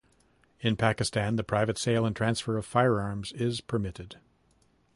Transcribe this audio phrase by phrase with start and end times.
[0.61, 4.15] In Pakistan, the private sale and transfer of firearms is permitted.